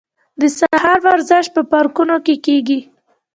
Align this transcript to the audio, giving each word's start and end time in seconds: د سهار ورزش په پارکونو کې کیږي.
د 0.41 0.41
سهار 0.57 0.97
ورزش 1.07 1.45
په 1.55 1.61
پارکونو 1.71 2.15
کې 2.25 2.35
کیږي. 2.45 2.79